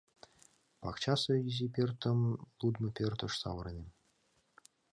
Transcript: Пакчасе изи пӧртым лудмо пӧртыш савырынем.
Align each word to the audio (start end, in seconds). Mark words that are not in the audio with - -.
Пакчасе 0.81 1.35
изи 1.47 1.67
пӧртым 1.75 2.19
лудмо 2.59 2.89
пӧртыш 2.97 3.33
савырынем. 3.41 3.87